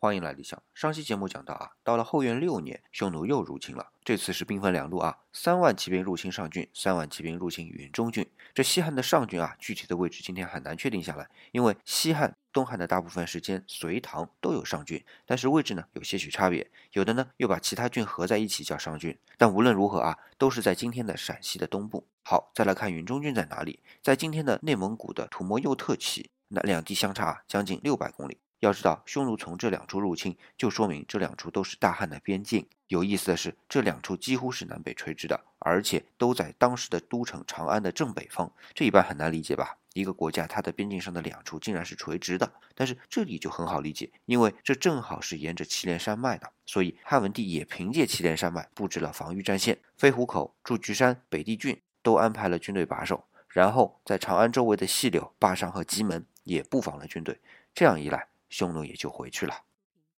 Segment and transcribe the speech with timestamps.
[0.00, 0.62] 欢迎来理想。
[0.74, 8.24] 上期节目讲到啊，到了后元六年，匈奴又入侵了，这次是兵分两路啊，三万骑兵入侵上郡，三万骑兵入侵云中郡。
[8.54, 19.18] 这西汉的上郡啊，具体的位置今天很难确定下来，因为西汉、东汉的大部分时间，隋唐都有上郡，但是位置呢有些许差别，有的呢又把其他郡合在一起叫上郡。
[19.36, 22.06] 但无论如何啊，都是在今天的陕西的东部。
[22.22, 28.38] 好，再来看云中郡在哪里，在今天的内蒙古的土默右特旗，那两地相差将近六百公里。
[28.60, 32.66] 要知道，匈奴从这两处入侵，就说明这两处都是大汉的边境。
[32.88, 38.50] 有意思的是，这两处几乎是南北垂直的，而且都在当时的都城长安的正北方。
[38.74, 39.76] 这一般很难理解吧？
[39.92, 42.50] 一个国家它的边境上的两处竟然是垂直的。
[42.74, 57.38] 但是这里就很好理解，因为这正好是沿着祁连山脉的，所以汉文帝也凭借祁连山脉布置了防御战线，飞虎口、祝居山、北地郡都安排了军队把守，然后在长安周围的细柳、坝上和棘门也布防了军队。
[57.74, 58.26] 这样一来。
[58.48, 59.67] 匈奴也就回去了。